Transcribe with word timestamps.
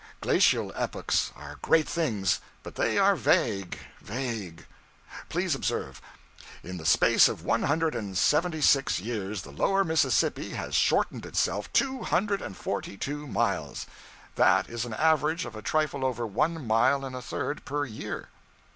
Glacial 0.19 0.71
epochs 0.75 1.31
are 1.35 1.59
great 1.61 1.87
things, 1.87 2.39
but 2.63 2.73
they 2.73 2.97
are 2.97 3.15
vague 3.15 3.77
vague. 4.01 4.65
Please 5.29 5.53
observe: 5.53 6.01
In 6.63 6.77
the 6.77 6.87
space 6.87 7.27
of 7.29 7.43
one 7.45 7.61
hundred 7.61 7.93
and 7.93 8.17
seventy 8.17 8.61
six 8.61 8.97
years 8.99 9.43
the 9.43 9.51
Lower 9.51 9.83
Mississippi 9.83 10.53
has 10.55 10.73
shortened 10.73 11.23
itself 11.27 11.71
two 11.71 12.01
hundred 12.01 12.41
and 12.41 12.57
forty 12.57 12.97
two 12.97 13.27
miles. 13.27 13.85
That 14.37 14.67
is 14.71 14.85
an 14.85 14.95
average 14.95 15.45
of 15.45 15.55
a 15.55 15.61
trifle 15.61 16.03
over 16.03 16.25
one 16.25 16.65
mile 16.65 17.05
and 17.05 17.15
a 17.15 17.21
third 17.21 17.63
per 17.63 17.85
year. 17.85 18.29